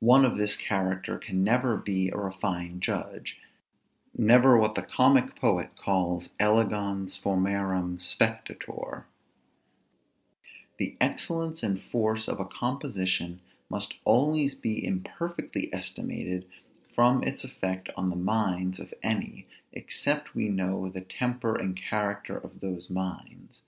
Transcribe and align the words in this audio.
One 0.00 0.24
of 0.24 0.38
this 0.38 0.56
character 0.56 1.18
can 1.18 1.44
never 1.44 1.76
be 1.76 2.08
a 2.08 2.16
refined 2.16 2.80
judge; 2.82 3.36
never 4.16 4.56
what 4.56 4.74
the 4.76 4.80
comic 4.80 5.36
poet 5.36 5.76
calls 5.76 6.30
elegans 6.40 7.18
formarum 7.20 8.00
spectator. 8.00 9.04
The 10.78 10.96
excellence 11.02 11.62
and 11.62 11.82
force 11.82 12.28
of 12.28 12.40
a 12.40 12.46
composition 12.46 13.42
must 13.68 13.96
always 14.06 14.56
he 14.62 14.82
imperfectly 14.86 15.68
estimated 15.70 16.46
from 16.94 17.22
its 17.22 17.44
effect 17.44 17.90
on 17.94 18.08
the 18.08 18.16
minds 18.16 18.80
of 18.80 18.94
any, 19.02 19.44
except 19.74 20.34
we 20.34 20.48
know 20.48 20.88
the 20.88 21.02
temper 21.02 21.54
and 21.56 21.76
character 21.76 22.38
of 22.38 22.60
those 22.60 22.88
minds. 22.88 23.60